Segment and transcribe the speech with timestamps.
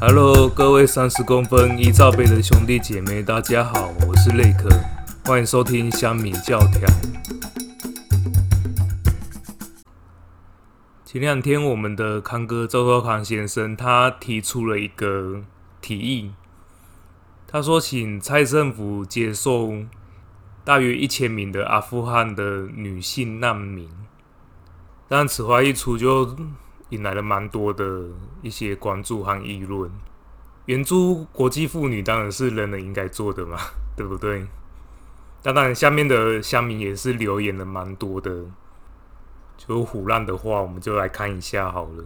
[0.00, 4.68] Hello，各位三十公分一罩杯的兄弟姐妹，大家好，我是内克，
[5.24, 6.86] 欢迎收听香米教条。
[11.04, 15.42] 前两天，我们的康哥周周康先生他提出了一个
[15.80, 16.32] 提议，
[17.46, 19.72] 他说请蔡政府接受
[20.64, 23.88] 大约一千名的阿富汗的女性难民。
[25.06, 26.36] 但此话一出，就
[26.94, 28.06] 引来了蛮多的
[28.40, 29.90] 一些关注和议论。
[30.66, 33.58] 援助国际妇女当然是人人应该做的嘛，
[33.94, 34.46] 对不对？
[35.42, 38.44] 当然，下面的乡民也是留言了蛮多的，
[39.58, 42.04] 就胡乱的话，我们就来看一下好了。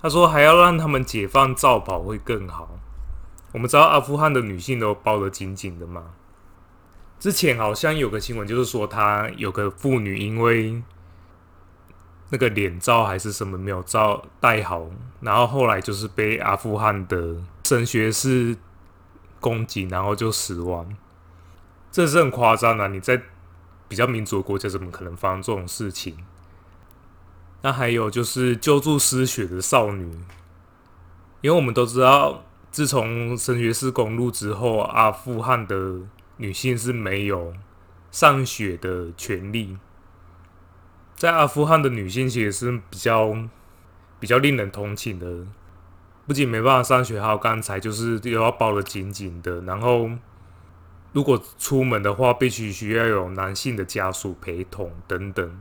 [0.00, 2.78] 他说还要让他们解放罩袍会更好。
[3.52, 6.04] 我们知道阿富汗的女性都包得紧紧的嘛。
[7.18, 10.80] 之前好像有个新闻，就是说他有个妇女因为。
[12.30, 14.86] 那个脸罩还是什么没有罩戴好，
[15.20, 18.56] 然后后来就是被阿富汗的神学士
[19.40, 20.96] 攻击，然后就死亡。
[21.92, 22.88] 这是很夸张啊！
[22.88, 23.22] 你在
[23.88, 26.16] 比较民主的国家，怎么可能发生这种事情？
[27.62, 30.04] 那还有就是救助失血的少女，
[31.40, 36.00] 因为我们都知道，自从神学士公路之后，阿富汗的
[36.36, 37.54] 女性是没有
[38.10, 39.78] 上学的权利。
[41.16, 43.34] 在阿富汗的女性其实是比较
[44.20, 45.46] 比较令人同情的，
[46.26, 50.10] 不仅没办法上学，还有刚才就是又要包的紧紧的，然后
[51.12, 55.58] 如果出门的话，必须需要有男性的家属陪同等等。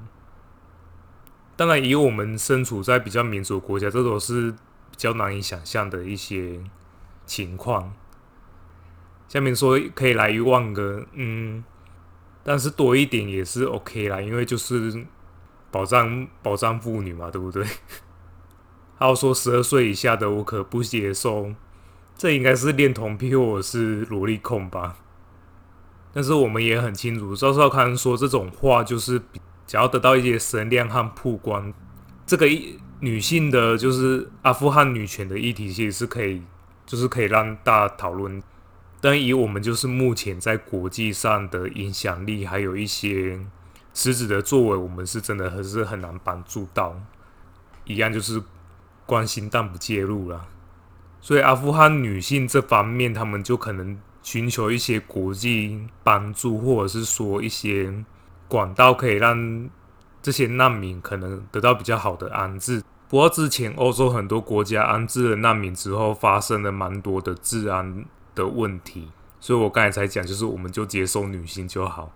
[1.55, 6.59] 当然，以我们身处在比较民主国家，这都是比较难以想象的一些
[7.25, 7.93] 情况。
[9.29, 11.63] 下面说可以来一万个，嗯，
[12.43, 15.05] 但是多一点也是 OK 啦，因为就是。
[15.75, 17.65] 保障保障妇女嘛，对不对？
[18.97, 21.53] 还有说十二岁以下的我可不接受，
[22.17, 24.95] 这应该是恋童癖或者是萝莉控吧？
[26.13, 29.21] 但是我们也很清楚，赵少康说这种话就是
[29.67, 31.73] 只要得到一些声量和曝光，
[32.25, 36.41] 这个一女性的，就是阿富汗女权的议题，其实是可以，
[36.85, 38.41] 就是可以让大家讨论。
[39.01, 43.37] 但以我们就是目前在国际上的影响力，还有一些。
[43.95, 46.95] 实质的作为，我们是真的还是很难帮助到，
[47.85, 48.43] 一样就是
[49.07, 50.45] 关心但不介入了。
[51.21, 57.91] 所以阿富汗女性这方面，他们就可能寻求一些国际帮助，或者是说一些
[58.47, 59.69] 管道，可以让
[60.21, 62.83] 这些难民可能得到比较好的安置。
[63.07, 72.11] 不过之前欧洲很多国家安置了难民之后，发生了蛮多的治安的问题，所以我刚才才讲，就是我们就接受女性就好。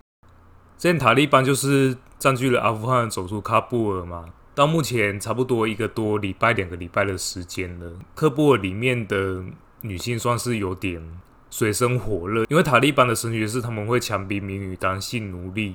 [0.80, 4.24] 现在塔利班就是占据了阿富汗，走出喀布尔嘛。
[4.54, 7.92] 到目前差不多一个多礼拜、两个礼拜的时间了。
[8.16, 9.44] 喀布尔里面的
[9.82, 11.20] 女性算是有点
[11.50, 15.74] 水深火热，因为塔利班的神学是他们会强逼民女当性奴隶，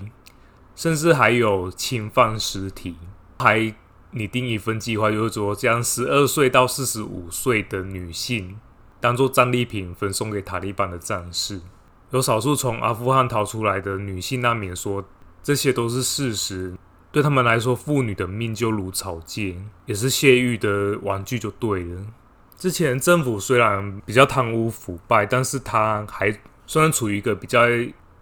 [0.75, 2.95] 甚至还有侵犯尸体，
[3.37, 3.75] 还
[4.09, 8.59] 拟定一份计划，就是说将十二岁到四十五岁的女性
[8.99, 11.61] 当做战利品分送给塔利班的战士。
[12.15, 15.03] 有少数从阿富汗逃出来的女性难民说，
[15.43, 16.73] 这些都是事实。
[17.11, 22.05] 对他们来说，妇女的命就如草芥，也是泄欲的玩具，就对了。
[22.57, 26.33] 之前政府虽然比较贪污腐败，但是他还
[26.65, 27.59] 算处于一个比较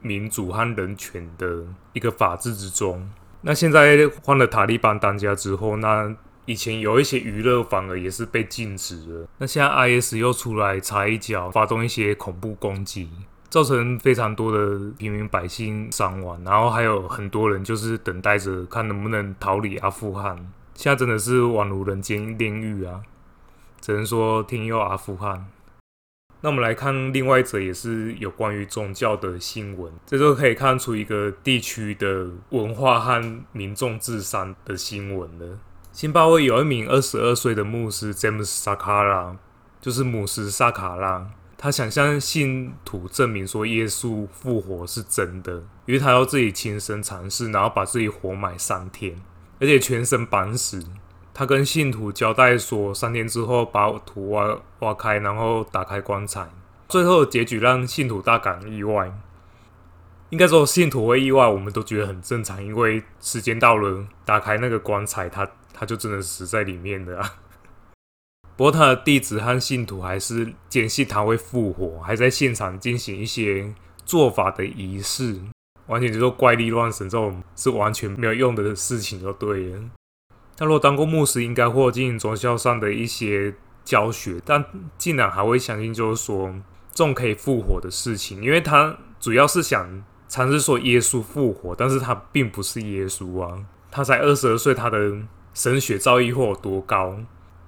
[0.02, 3.08] 民主和人权的一个法治之中。
[3.42, 6.12] 那现在换了塔利班当家之后，那
[6.46, 9.28] 以前有一些娱乐反而也是被禁止了。
[9.38, 13.08] 那现在 IS 又出来插一脚，发动一些恐怖攻击。
[13.54, 20.36] 造成非常多的平民百姓伤亡，然后还有很多人就是等待着看能不能逃离阿富汗。
[20.74, 23.02] 现在真的是宛如人间炼狱啊！
[23.80, 25.46] 只能说天佑阿富汗。
[26.42, 35.60] 那我们来看另外一则也是有关于宗教的新闻，这就可以看出一个地区的文化和民众智商的新闻了。
[35.92, 39.38] 新巴威有一名二十二岁的牧师 James 萨卡拉，
[39.80, 41.30] 就是牧师萨卡拉。
[41.64, 49.16] 他想向信徒证明说耶稣复活是真的，于是他要自己亲身尝试，然后把自己活埋三天，
[49.62, 50.86] 而且全身绑死。
[51.34, 56.50] 他跟信徒交代说，三天之后把土挖挖开，然后打开棺材。
[56.90, 59.18] 最后结局让信徒大感意外。
[60.32, 67.36] 应该说信徒会意外，我们都觉得很正常，因为时间到了，打开那个棺材，他他就真的死在里面的啊。
[68.56, 73.74] 不过他的弟子和信徒还是坚信他会复活，还在现场进行一些
[74.06, 75.40] 做法的仪式，
[75.88, 79.80] 完全就是怪力乱神，这种是完全没有用的事情，就对了。
[80.56, 84.64] 他如果当过牧师，应该或进行宗教上的一些教学，但
[85.00, 86.54] 竟然还会相信就是说
[86.92, 95.18] 这种可以复活的事情，因为他主要是想尝试说耶稣复活，但是他并不是耶稣啊，他才二十二岁，他的
[95.56, 97.18] 神学造诣会有多高？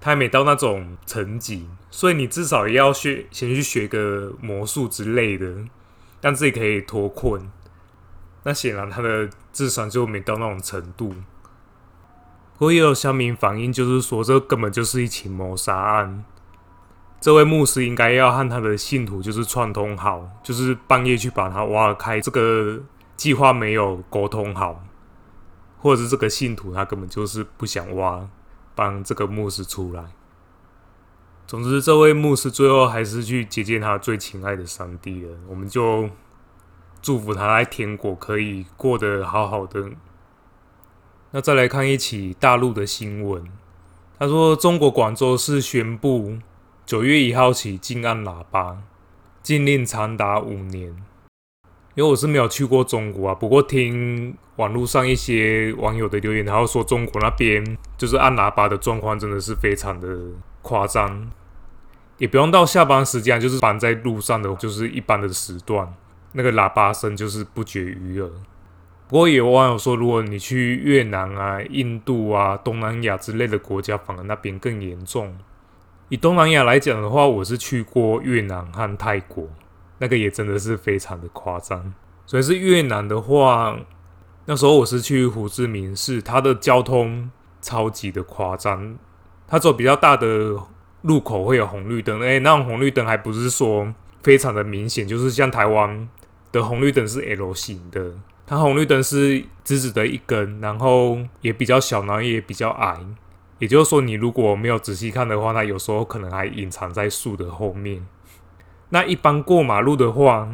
[0.06, 5.52] 他还没到那种层级，所以你至少也要学，先去学个魔术之类的，
[6.22, 7.50] 让自己可以脱困。
[8.44, 11.16] 那显然他的智商就没到那种程度。
[12.54, 16.24] 不过也有乡民反映，就是说这根本就是一起谋杀案。
[17.20, 22.22] 这位牧师应该要和他的信徒就是串通好，就是半夜去把他挖开。
[22.22, 22.80] 这个
[23.18, 24.84] 计划没有沟通好，
[25.80, 28.30] 或者是这个信徒他根本就是不想挖。
[28.76, 30.04] 帮这个牧师出来。
[31.48, 35.38] 总之，这位牧师最后还是去接见他最亲爱的上帝了。
[35.48, 36.10] 我们就
[37.02, 39.92] 祝福他在天国可以过得好好的。
[41.32, 43.44] 那再来看一起大陆的新闻，
[44.18, 46.38] 他说中国广州市宣布
[46.86, 48.82] 九月一号起禁按喇叭，
[49.44, 50.96] 禁令长达五年。
[51.96, 60.08] 因为我是没有去过中国啊，不过听网络上一些网友的留言，然后说中国那边就是按喇叭的状况真的是非常的
[60.62, 61.30] 夸张，
[62.18, 65.94] 也不用到下班时间，就是绑在路上的，就是一般的时段，
[66.34, 68.30] 那个喇叭声就是不绝于耳。
[69.08, 75.38] 不过也有网友说，如果你去越南啊、印度啊、东南亚之类的国家，反而那边更严重。
[76.10, 79.48] 以东南亚来讲的话，我是去过越南和泰国。
[79.98, 81.94] 那个也真的是非常的夸张，
[82.26, 83.78] 所以是越南的话，
[84.46, 87.30] 那时候我是去胡志明市，它的交通
[87.62, 88.98] 超级的夸张，
[89.48, 90.56] 它走比较大的
[91.04, 96.10] 路口会有红绿灯，哎，那种红绿灯还不是说非常的明显，就是像台湾
[96.52, 98.14] 的红绿灯是 L 型的，
[98.46, 103.00] 它红绿灯是直直的一根，然后也比较小，然后也比较矮，
[103.60, 108.06] 也就是说你如果没有仔细看的话，它有时候可能还隐藏在树的后面。
[108.96, 110.48] 那一般过马路的话，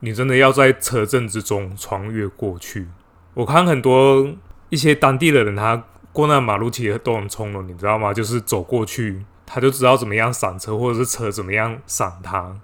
[0.00, 2.88] 你真的要在车阵之中穿越过去。
[3.34, 4.26] 我看很多
[4.70, 5.84] 一些当地的人，他
[6.14, 8.10] 过那马路其实都很从容，你知道吗？
[8.10, 12.56] 就是走过去，他就知道怎么样闪车，或者是车怎么样闪他，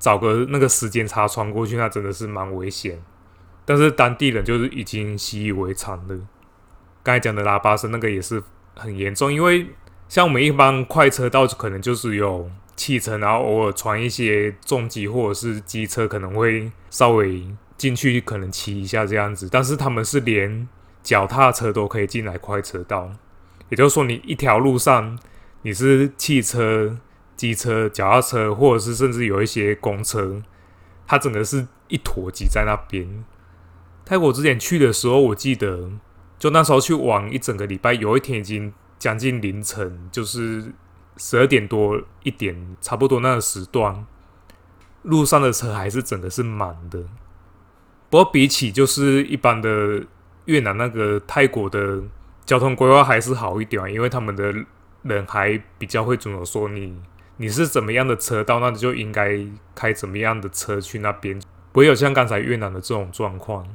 [0.00, 3.00] 找个那个时间差穿过去，那真的是蛮危险。
[3.64, 6.18] 但是当地人就是已经习以为常了。
[7.04, 8.42] 刚才讲的喇叭声那个也是
[8.74, 9.68] 很严重，因为
[10.08, 12.50] 像我们一般快车道可能就是有。
[12.76, 17.42] 汽车，然后偶尔传一些重机或者是机车，可能会稍微
[17.78, 19.48] 进去，可能骑一下这样子。
[19.50, 20.68] 但是他们是连
[21.02, 23.10] 脚踏车都可以进来快车道，
[23.70, 25.18] 也就是说，你一条路上
[25.62, 26.98] 你是汽车、
[27.34, 30.42] 机车、脚踏车，或者是甚至有一些公车，
[31.06, 33.24] 它整个是一坨挤在那边。
[34.04, 35.90] 泰国之前去的时候，我记得
[36.38, 40.74] 就那时候去玩一整个礼拜，有一天已经将近凌晨，就是。
[41.16, 44.06] 十二点多一点，差不多那个时段，
[45.02, 47.00] 路上的车还是整个是满的。
[48.08, 50.04] 不过比起就是一般的
[50.44, 52.02] 越南那个泰国的
[52.44, 54.54] 交通规划还是好一点，因为他们的
[55.02, 56.96] 人还比较会遵守说你
[57.38, 59.38] 你是怎么样的车道，那你就应该
[59.74, 61.40] 开怎么样的车去那边，
[61.72, 63.66] 不会有像刚才越南的这种状况。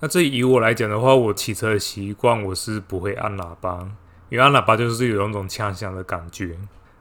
[0.00, 3.86] 那这以我来讲的话，我骑车的习惯我是不会按喇叭。
[4.30, 6.56] 因为按喇叭就是有那种枪响的感觉，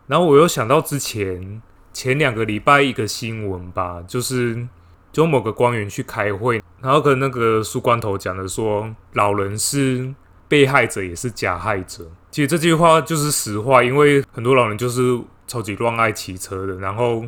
[0.07, 1.61] 然后我又想到之前
[1.93, 4.67] 前两个礼拜一个新闻吧，就是
[5.11, 10.13] 就某个官员去开会，然后跟那个书光头讲的说，老人是
[10.47, 12.09] 被害者也是加害者。
[12.31, 17.23] 其实这句话就是实话，因为很多老人就是超级乱爱骑车的，然后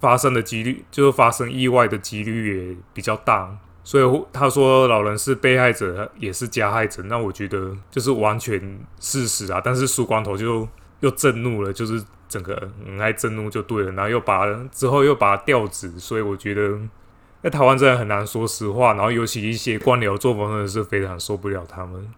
[0.00, 3.58] 发生的几率就是发生意外的几率也比较大。
[3.90, 9.60] 所以他说老人是被害者，也是加害者，那我觉得就是完全事实啊。
[9.64, 10.68] 但是梳光头就
[11.00, 16.78] 又震怒了，就是整个很爱震怒就对了，然后又把之后又把他调职，所以我觉得
[17.42, 18.94] 在台湾真的很难说实话。
[18.94, 22.08] 然后尤其一些官僚作风，真的是非常受不了他们。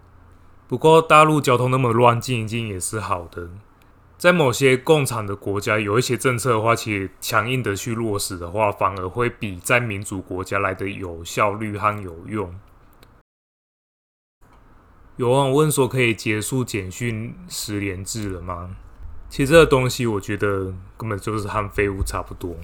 [0.69, 3.49] 不过大陆交通那么乱，静一静也是好的。
[4.23, 12.55] 在某些共产的国家，有一些政策的话，其实强硬的去落实的话，反而会比在民主国家来的有效率和有用。
[15.17, 18.76] 有网友问说：“可以结束简讯十连制了吗？”
[19.29, 22.55] 其实这个东西，我觉得根本就是和废物差不多。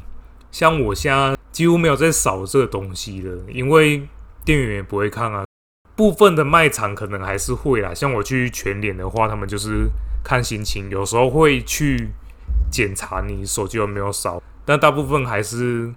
[0.52, 4.06] 像我现在几乎没有在扫这个东西了，因为
[4.44, 5.44] 店员也不会看啊。
[5.96, 9.88] 部分的卖场可能还是会啦，像我去全脸的话，他们就是。
[10.22, 12.10] 看心情，有时候会去
[12.70, 15.92] 检查你手机有没有扫，但大部分还是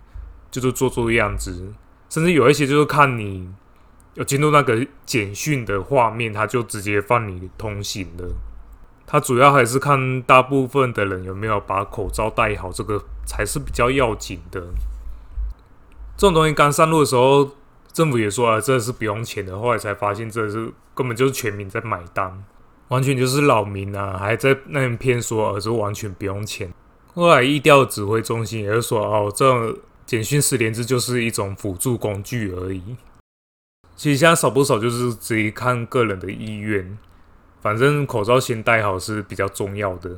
[0.49, 1.73] 就是做做样子，
[2.09, 3.49] 甚至有一些就是看你
[4.13, 8.35] 有进入那个简讯的画面，他就直接放你通行了。
[9.05, 14.61] 他主要还是看大部分的人有没有把口罩戴好，这个才是比较要紧的。
[16.15, 17.51] 这种东西刚上路的时候，
[17.91, 22.41] 政府也说啊，这是不用钱的，后来才发现这是根本就是全民在买单，
[22.91, 26.69] 完全就是扰民啊，还在那边骗说，而是完全不用钱。
[27.13, 32.97] 后来疫调指挥中心也是说，哦，这简讯十连制就是一种辅助工具而已。
[33.95, 36.97] 其实现在少不少就是自己看个人的意愿，
[37.61, 40.17] 反正口罩先戴好是比较重要的。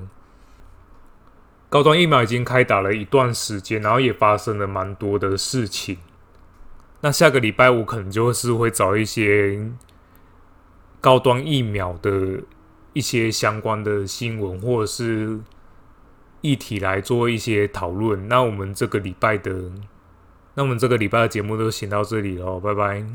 [1.70, 6.00] 高端疫苗已经开打了一段时间，然后也发生了蛮多的事情。
[7.02, 9.70] 那下个礼拜五可能就是会找一些
[11.00, 12.42] 高端疫苗的
[12.94, 15.40] 一些相关的新闻或者是
[16.42, 18.28] 议题来做一些讨论。
[18.28, 19.72] 那我们这个礼拜的，
[20.56, 23.06] 那我们这个礼拜的节目就先到这里喽，拜拜。